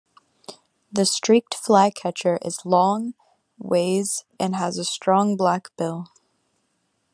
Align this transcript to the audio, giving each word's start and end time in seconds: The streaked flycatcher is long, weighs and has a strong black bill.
The 0.91 1.05
streaked 1.05 1.53
flycatcher 1.53 2.39
is 2.43 2.65
long, 2.65 3.13
weighs 3.59 4.25
and 4.39 4.55
has 4.55 4.79
a 4.79 4.83
strong 4.83 5.37
black 5.37 5.69
bill. 5.77 6.07